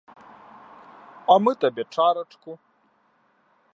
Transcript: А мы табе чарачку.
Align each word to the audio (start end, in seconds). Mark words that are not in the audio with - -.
А 1.33 1.35
мы 1.47 1.51
табе 1.65 1.83
чарачку. 1.97 2.51